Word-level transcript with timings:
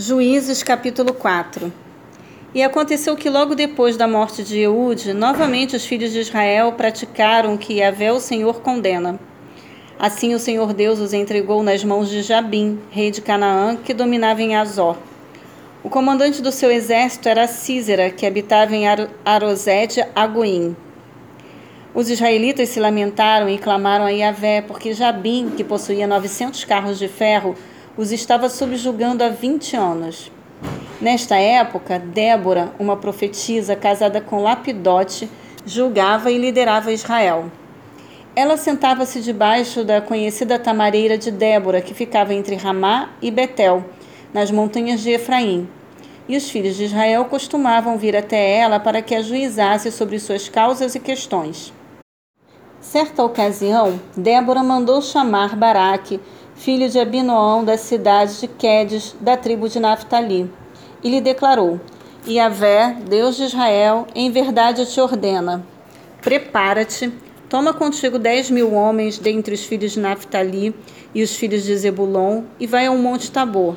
Juízes 0.00 0.62
capítulo 0.62 1.12
4 1.12 1.72
E 2.54 2.62
aconteceu 2.62 3.16
que 3.16 3.28
logo 3.28 3.56
depois 3.56 3.96
da 3.96 4.06
morte 4.06 4.44
de 4.44 4.60
Eude, 4.60 5.12
novamente 5.12 5.74
os 5.74 5.84
filhos 5.84 6.12
de 6.12 6.20
Israel 6.20 6.70
praticaram 6.70 7.54
o 7.54 7.58
que 7.58 7.80
Yahvé 7.80 8.12
o 8.12 8.20
Senhor 8.20 8.60
condena. 8.60 9.18
Assim 9.98 10.36
o 10.36 10.38
Senhor 10.38 10.72
Deus 10.72 11.00
os 11.00 11.12
entregou 11.12 11.64
nas 11.64 11.82
mãos 11.82 12.08
de 12.08 12.22
Jabim, 12.22 12.78
rei 12.92 13.10
de 13.10 13.20
Canaã, 13.20 13.74
que 13.74 13.92
dominava 13.92 14.40
em 14.40 14.54
Azor. 14.54 14.96
O 15.82 15.90
comandante 15.90 16.40
do 16.40 16.52
seu 16.52 16.70
exército 16.70 17.28
era 17.28 17.48
Císera, 17.48 18.08
que 18.08 18.24
habitava 18.24 18.76
em 18.76 18.84
Arosete 19.24 20.04
Agoim. 20.14 20.76
Os 21.92 22.08
israelitas 22.08 22.68
se 22.68 22.78
lamentaram 22.78 23.48
e 23.48 23.58
clamaram 23.58 24.04
a 24.04 24.10
Yahvé, 24.10 24.62
porque 24.62 24.94
Jabim, 24.94 25.50
que 25.56 25.64
possuía 25.64 26.06
900 26.06 26.64
carros 26.66 27.00
de 27.00 27.08
ferro, 27.08 27.56
os 27.98 28.12
estava 28.12 28.48
subjugando 28.48 29.24
há 29.24 29.28
20 29.28 29.76
anos. 29.76 30.30
Nesta 31.00 31.36
época, 31.36 31.98
Débora, 31.98 32.72
uma 32.78 32.96
profetisa 32.96 33.74
casada 33.74 34.20
com 34.20 34.40
Lapidote, 34.40 35.28
julgava 35.66 36.30
e 36.30 36.38
liderava 36.38 36.92
Israel. 36.92 37.50
Ela 38.36 38.56
sentava-se 38.56 39.20
debaixo 39.20 39.82
da 39.82 40.00
conhecida 40.00 40.60
tamareira 40.60 41.18
de 41.18 41.32
Débora, 41.32 41.80
que 41.80 41.92
ficava 41.92 42.32
entre 42.32 42.54
Ramá 42.54 43.10
e 43.20 43.32
Betel, 43.32 43.84
nas 44.32 44.48
montanhas 44.52 45.00
de 45.00 45.10
Efraim. 45.10 45.68
E 46.28 46.36
os 46.36 46.48
filhos 46.48 46.76
de 46.76 46.84
Israel 46.84 47.24
costumavam 47.24 47.98
vir 47.98 48.16
até 48.16 48.58
ela 48.58 48.78
para 48.78 49.02
que 49.02 49.14
ajuizasse 49.14 49.90
sobre 49.90 50.20
suas 50.20 50.48
causas 50.48 50.94
e 50.94 51.00
questões. 51.00 51.72
Certa 52.80 53.24
ocasião, 53.24 54.00
Débora 54.16 54.62
mandou 54.62 55.02
chamar 55.02 55.56
Baraque, 55.56 56.20
filho 56.58 56.88
de 56.88 56.98
Abinoão, 56.98 57.64
da 57.64 57.78
cidade 57.78 58.40
de 58.40 58.48
Quedes, 58.48 59.14
da 59.20 59.36
tribo 59.36 59.68
de 59.68 59.78
Naphtali, 59.78 60.50
e 61.02 61.08
lhe 61.08 61.20
declarou: 61.20 61.80
Yahvé, 62.26 62.96
Deus 63.08 63.36
de 63.36 63.44
Israel, 63.44 64.06
em 64.14 64.30
verdade 64.30 64.84
te 64.84 65.00
ordena: 65.00 65.64
prepara-te, 66.20 67.12
toma 67.48 67.72
contigo 67.72 68.18
dez 68.18 68.50
mil 68.50 68.74
homens 68.74 69.18
dentre 69.18 69.54
os 69.54 69.64
filhos 69.64 69.92
de 69.92 70.00
Naphtali 70.00 70.74
e 71.14 71.22
os 71.22 71.36
filhos 71.36 71.62
de 71.62 71.76
Zebulon, 71.76 72.42
e 72.58 72.66
vai 72.66 72.86
ao 72.86 72.98
monte 72.98 73.30
Tabor. 73.30 73.76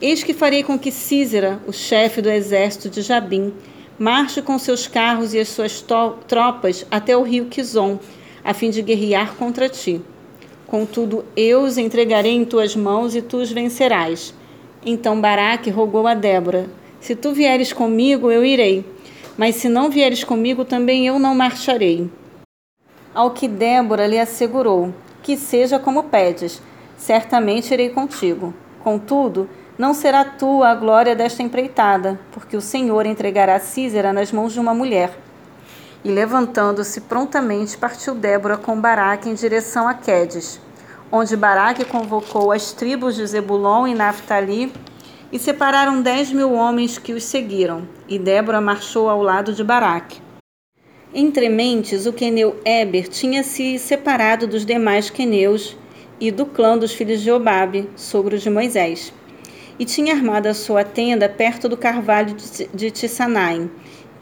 Eis 0.00 0.22
que 0.22 0.32
farei 0.32 0.62
com 0.62 0.78
que 0.78 0.92
Císera, 0.92 1.60
o 1.66 1.72
chefe 1.72 2.22
do 2.22 2.30
exército 2.30 2.88
de 2.88 3.02
Jabim, 3.02 3.52
marche 3.98 4.40
com 4.40 4.56
seus 4.56 4.86
carros 4.86 5.34
e 5.34 5.38
as 5.40 5.48
suas 5.48 5.84
tropas 6.28 6.86
até 6.90 7.16
o 7.16 7.22
rio 7.22 7.46
Quizon, 7.46 7.98
a 8.44 8.54
fim 8.54 8.70
de 8.70 8.82
guerrear 8.82 9.34
contra 9.34 9.68
ti. 9.68 10.00
Contudo, 10.72 11.26
eu 11.36 11.60
os 11.60 11.76
entregarei 11.76 12.32
em 12.32 12.46
tuas 12.46 12.74
mãos 12.74 13.14
e 13.14 13.20
tu 13.20 13.36
os 13.36 13.52
vencerás. 13.52 14.32
Então 14.82 15.20
Baraque 15.20 15.68
rogou 15.68 16.06
a 16.06 16.14
Débora: 16.14 16.66
Se 16.98 17.14
tu 17.14 17.34
vieres 17.34 17.74
comigo, 17.74 18.30
eu 18.30 18.42
irei. 18.42 18.82
Mas 19.36 19.56
se 19.56 19.68
não 19.68 19.90
vieres 19.90 20.24
comigo, 20.24 20.64
também 20.64 21.06
eu 21.06 21.18
não 21.18 21.34
marcharei. 21.34 22.10
Ao 23.14 23.32
que 23.32 23.46
Débora 23.46 24.06
lhe 24.06 24.18
assegurou: 24.18 24.94
Que 25.22 25.36
seja 25.36 25.78
como 25.78 26.04
pedes, 26.04 26.62
certamente 26.96 27.74
irei 27.74 27.90
contigo. 27.90 28.54
Contudo, 28.82 29.50
não 29.76 29.92
será 29.92 30.24
tua 30.24 30.70
a 30.70 30.74
glória 30.74 31.14
desta 31.14 31.42
empreitada, 31.42 32.18
porque 32.32 32.56
o 32.56 32.62
Senhor 32.62 33.04
entregará 33.04 33.60
Císera 33.60 34.10
nas 34.10 34.32
mãos 34.32 34.54
de 34.54 34.60
uma 34.60 34.72
mulher. 34.72 35.18
E 36.04 36.10
levantando-se 36.10 37.02
prontamente, 37.02 37.78
partiu 37.78 38.14
Débora 38.14 38.56
com 38.56 38.80
Baraque 38.80 39.28
em 39.28 39.34
direção 39.34 39.86
a 39.86 39.94
Quedes, 39.94 40.60
onde 41.12 41.36
Baraque 41.36 41.84
convocou 41.84 42.50
as 42.50 42.72
tribos 42.72 43.14
de 43.14 43.24
Zebulon 43.24 43.86
e 43.86 43.94
Naphtali 43.94 44.72
e 45.30 45.38
separaram 45.38 46.02
dez 46.02 46.32
mil 46.32 46.52
homens 46.52 46.98
que 46.98 47.12
os 47.12 47.22
seguiram, 47.22 47.86
e 48.08 48.18
Débora 48.18 48.60
marchou 48.60 49.08
ao 49.08 49.22
lado 49.22 49.52
de 49.52 49.62
Baraque. 49.62 50.20
Entre 51.14 51.48
mentes, 51.48 52.04
o 52.04 52.12
queneu 52.12 52.60
Eber 52.64 53.06
tinha 53.08 53.44
se 53.44 53.78
separado 53.78 54.46
dos 54.46 54.66
demais 54.66 55.08
queneus 55.08 55.76
e 56.18 56.30
do 56.30 56.46
clã 56.46 56.76
dos 56.76 56.92
filhos 56.92 57.20
de 57.20 57.30
Obabe, 57.30 57.88
sogros 57.94 58.42
de 58.42 58.50
Moisés, 58.50 59.12
e 59.78 59.84
tinha 59.84 60.14
armado 60.14 60.48
a 60.48 60.54
sua 60.54 60.84
tenda 60.84 61.28
perto 61.28 61.68
do 61.68 61.76
carvalho 61.76 62.34
de 62.74 62.90
Tissanaim, 62.90 63.70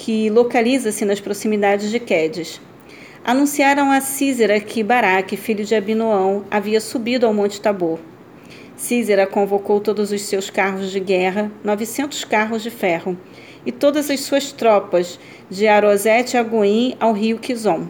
que 0.00 0.30
localiza-se 0.30 1.04
nas 1.04 1.20
proximidades 1.20 1.90
de 1.90 2.00
Quedes. 2.00 2.58
Anunciaram 3.22 3.92
a 3.92 4.00
Císera 4.00 4.58
que 4.58 4.82
Baraque, 4.82 5.36
filho 5.36 5.62
de 5.62 5.74
Abinoão, 5.74 6.42
havia 6.50 6.80
subido 6.80 7.26
ao 7.26 7.34
Monte 7.34 7.60
Tabor. 7.60 7.98
Císera 8.74 9.26
convocou 9.26 9.78
todos 9.78 10.10
os 10.10 10.22
seus 10.22 10.48
carros 10.48 10.90
de 10.90 10.98
guerra, 10.98 11.52
900 11.62 12.24
carros 12.24 12.62
de 12.62 12.70
ferro, 12.70 13.14
e 13.66 13.70
todas 13.70 14.08
as 14.08 14.20
suas 14.20 14.52
tropas, 14.52 15.20
de 15.50 15.68
Arosete 15.68 16.38
a 16.38 16.42
Goim 16.42 16.96
ao 16.98 17.12
rio 17.12 17.38
Quizon. 17.38 17.86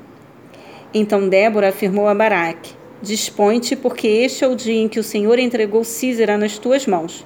Então 0.92 1.28
Débora 1.28 1.69
afirmou 1.69 2.09
a 2.09 2.15
Baraque: 2.15 2.75
Dispõe-te, 3.00 3.77
porque 3.77 4.09
este 4.09 4.42
é 4.42 4.48
o 4.48 4.56
dia 4.56 4.82
em 4.82 4.88
que 4.88 4.98
o 4.98 5.04
Senhor 5.04 5.38
entregou 5.38 5.84
Císera 5.84 6.37
nas 6.37 6.59
tuas 6.59 6.88
mãos. 6.88 7.25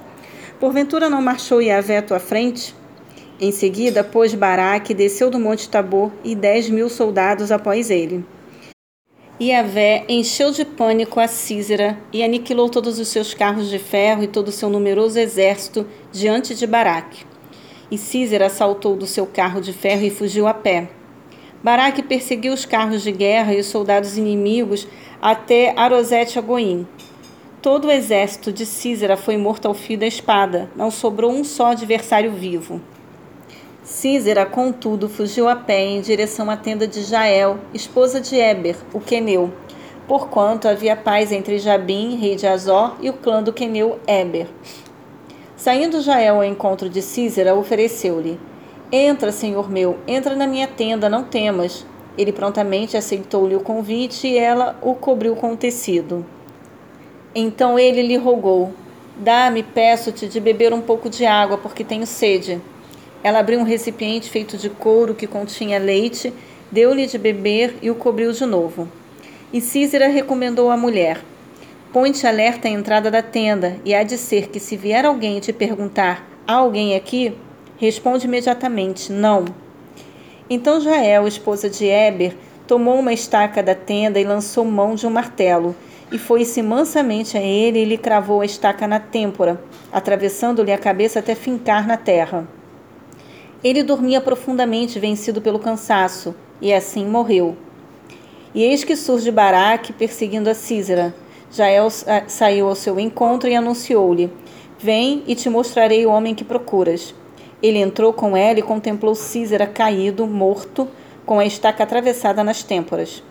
Porventura 0.59 1.09
não 1.09 1.23
marchou 1.23 1.59
Yahvé 1.59 1.97
à 1.97 2.01
tua 2.03 2.19
frente? 2.19 2.84
Em 3.39 3.51
seguida, 3.51 4.01
pôs 4.01 4.33
Baraque, 4.33 4.93
desceu 4.93 5.29
do 5.29 5.37
monte 5.37 5.67
Tabor 5.67 6.09
e 6.23 6.33
dez 6.33 6.69
mil 6.69 6.87
soldados 6.87 7.51
após 7.51 7.89
ele. 7.89 8.23
E 9.37 9.51
Avé 9.51 10.05
encheu 10.07 10.51
de 10.51 10.63
pânico 10.63 11.19
a 11.19 11.27
Císera 11.27 11.97
e 12.13 12.23
aniquilou 12.23 12.69
todos 12.69 12.97
os 12.97 13.09
seus 13.09 13.33
carros 13.33 13.69
de 13.69 13.77
ferro 13.77 14.23
e 14.23 14.27
todo 14.27 14.47
o 14.47 14.53
seu 14.53 14.69
numeroso 14.69 15.19
exército 15.19 15.85
diante 16.13 16.55
de 16.55 16.65
Baraque. 16.65 17.25
E 17.91 17.97
Císera 17.97 18.47
saltou 18.47 18.95
do 18.95 19.05
seu 19.05 19.27
carro 19.27 19.59
de 19.59 19.73
ferro 19.73 20.05
e 20.05 20.09
fugiu 20.09 20.47
a 20.47 20.53
pé. 20.53 20.87
Baraque 21.61 22.01
perseguiu 22.01 22.53
os 22.53 22.63
carros 22.63 23.03
de 23.03 23.11
guerra 23.11 23.53
e 23.53 23.59
os 23.59 23.65
soldados 23.65 24.17
inimigos 24.17 24.87
até 25.21 25.73
Arosete 25.75 26.39
Agoim. 26.39 26.87
Todo 27.61 27.89
o 27.89 27.91
exército 27.91 28.53
de 28.53 28.65
Císera 28.65 29.17
foi 29.17 29.35
morto 29.35 29.67
ao 29.67 29.73
fio 29.73 29.97
da 29.97 30.07
espada, 30.07 30.69
não 30.73 30.89
sobrou 30.89 31.31
um 31.31 31.43
só 31.43 31.71
adversário 31.71 32.31
vivo. 32.31 32.79
Císera, 33.85 34.47
contudo, 34.47 35.07
fugiu 35.07 35.47
a 35.47 35.55
pé 35.55 35.85
em 35.85 36.01
direção 36.01 36.49
à 36.49 36.57
tenda 36.57 36.87
de 36.87 37.03
Jael, 37.03 37.59
esposa 37.71 38.19
de 38.19 38.35
Eber, 38.35 38.75
o 38.91 38.99
queneu, 38.99 39.53
porquanto 40.07 40.67
havia 40.67 40.95
paz 40.95 41.31
entre 41.31 41.59
Jabim, 41.59 42.15
rei 42.15 42.35
de 42.35 42.47
Azor, 42.47 42.95
e 42.99 43.11
o 43.11 43.13
clã 43.13 43.43
do 43.43 43.53
queneu 43.53 43.99
Eber. 44.07 44.47
Saindo 45.55 46.01
Jael 46.01 46.37
ao 46.37 46.43
encontro 46.43 46.89
de 46.89 46.99
Císera, 46.99 47.53
ofereceu-lhe: 47.53 48.39
Entra, 48.91 49.31
senhor 49.31 49.69
meu, 49.69 49.99
entra 50.07 50.35
na 50.35 50.47
minha 50.47 50.67
tenda, 50.67 51.07
não 51.07 51.23
temas. 51.23 51.85
Ele 52.17 52.31
prontamente 52.31 52.97
aceitou-lhe 52.97 53.55
o 53.55 53.61
convite 53.61 54.25
e 54.25 54.35
ela 54.35 54.79
o 54.81 54.95
cobriu 54.95 55.35
com 55.35 55.55
tecido. 55.55 56.25
Então 57.35 57.77
ele 57.77 58.01
lhe 58.01 58.17
rogou: 58.17 58.73
Dá-me, 59.15 59.61
peço-te, 59.61 60.27
de 60.27 60.39
beber 60.39 60.73
um 60.73 60.81
pouco 60.81 61.07
de 61.07 61.23
água, 61.23 61.59
porque 61.59 61.83
tenho 61.83 62.07
sede. 62.07 62.59
Ela 63.25 63.39
abriu 63.39 63.59
um 63.59 63.63
recipiente 63.63 64.29
feito 64.29 64.55
de 64.55 64.69
couro 64.69 65.15
que 65.15 65.25
continha 65.25 65.79
leite, 65.79 66.31
deu-lhe 66.71 67.07
de 67.07 67.17
beber 67.17 67.75
e 67.81 67.89
o 67.89 67.95
cobriu 67.95 68.31
de 68.31 68.45
novo. 68.45 68.87
E 69.51 69.59
Císera 69.59 70.07
recomendou 70.07 70.69
à 70.69 70.77
mulher: 70.77 71.19
Põe-te 71.91 72.27
alerta 72.27 72.67
à 72.67 72.71
entrada 72.71 73.09
da 73.09 73.23
tenda, 73.23 73.77
e 73.83 73.95
há 73.95 74.03
de 74.03 74.15
ser 74.15 74.49
que, 74.49 74.59
se 74.59 74.77
vier 74.77 75.07
alguém 75.07 75.39
te 75.39 75.51
perguntar: 75.51 76.23
Há 76.45 76.53
alguém 76.53 76.95
aqui? 76.95 77.33
Responde 77.79 78.27
imediatamente: 78.27 79.11
Não. 79.11 79.45
Então 80.47 80.79
Jael, 80.79 81.27
esposa 81.27 81.67
de 81.67 81.87
Eber, 81.87 82.35
tomou 82.67 82.99
uma 82.99 83.11
estaca 83.11 83.63
da 83.63 83.73
tenda 83.73 84.19
e 84.19 84.23
lançou 84.23 84.63
mão 84.63 84.93
de 84.93 85.07
um 85.07 85.09
martelo, 85.09 85.75
e 86.11 86.19
foi-se 86.19 86.61
mansamente 86.61 87.35
a 87.35 87.41
ele 87.41 87.79
e 87.79 87.85
lhe 87.85 87.97
cravou 87.97 88.41
a 88.41 88.45
estaca 88.45 88.85
na 88.85 88.99
têmpora, 88.99 89.59
atravessando-lhe 89.91 90.71
a 90.71 90.77
cabeça 90.77 91.17
até 91.17 91.33
fincar 91.33 91.87
na 91.87 91.97
terra. 91.97 92.47
Ele 93.65 93.81
dormia 93.81 94.21
profundamente, 94.21 94.99
vencido 94.99 95.41
pelo 95.41 95.57
cansaço, 95.57 96.35
e 96.61 96.71
assim 96.71 97.03
morreu. 97.03 97.57
E 98.53 98.61
eis 98.61 98.83
que 98.83 98.95
surge 98.95 99.31
Baraque 99.31 99.91
perseguindo 99.91 100.51
a 100.51 100.53
Císera. 100.53 101.15
Jael 101.51 101.87
saiu 102.27 102.67
ao 102.67 102.75
seu 102.75 102.99
encontro 102.99 103.49
e 103.49 103.55
anunciou-lhe: 103.55 104.31
Vem 104.77 105.23
e 105.25 105.33
te 105.33 105.49
mostrarei 105.49 106.05
o 106.05 106.11
homem 106.11 106.35
que 106.35 106.43
procuras. 106.43 107.15
Ele 107.59 107.79
entrou 107.79 108.13
com 108.13 108.37
ela 108.37 108.59
e 108.59 108.61
contemplou 108.61 109.15
Císera 109.15 109.65
caído, 109.65 110.27
morto, 110.27 110.87
com 111.25 111.39
a 111.39 111.45
estaca 111.45 111.83
atravessada 111.83 112.43
nas 112.43 112.61
têmporas. 112.61 113.23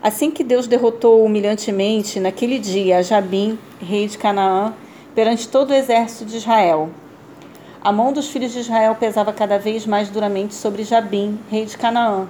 Assim 0.00 0.30
que 0.30 0.44
Deus 0.44 0.68
derrotou 0.68 1.24
humilhantemente 1.24 2.20
naquele 2.20 2.60
dia 2.60 2.98
a 2.98 3.02
Jabim, 3.02 3.58
rei 3.80 4.06
de 4.06 4.16
Canaã, 4.16 4.74
perante 5.12 5.48
todo 5.48 5.70
o 5.70 5.74
exército 5.74 6.24
de 6.24 6.36
Israel. 6.36 6.88
A 7.84 7.90
mão 7.90 8.12
dos 8.12 8.30
filhos 8.30 8.52
de 8.52 8.60
Israel 8.60 8.94
pesava 8.94 9.32
cada 9.32 9.58
vez 9.58 9.84
mais 9.88 10.08
duramente 10.08 10.54
sobre 10.54 10.84
Jabim, 10.84 11.36
rei 11.50 11.66
de 11.66 11.76
Canaã, 11.76 12.28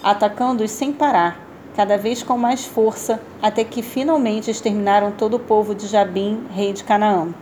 atacando-os 0.00 0.70
sem 0.70 0.92
parar, 0.92 1.40
cada 1.74 1.98
vez 1.98 2.22
com 2.22 2.38
mais 2.38 2.64
força, 2.64 3.20
até 3.42 3.64
que 3.64 3.82
finalmente 3.82 4.48
exterminaram 4.48 5.10
todo 5.10 5.34
o 5.34 5.40
povo 5.40 5.74
de 5.74 5.88
Jabim, 5.88 6.46
rei 6.54 6.72
de 6.72 6.84
Canaã. 6.84 7.34